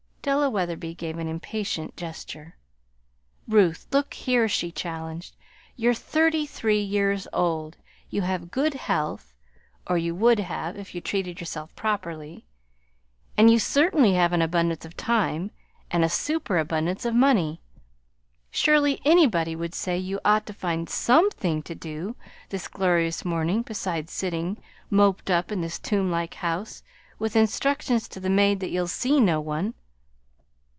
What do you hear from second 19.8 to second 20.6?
you ought to